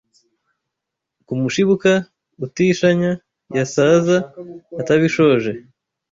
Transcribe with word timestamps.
Ku 1.25 1.33
mushibuka 1.41 1.91
utishanya 2.45 3.11
Yasaza 3.57 4.17
atabishoje 4.81 5.51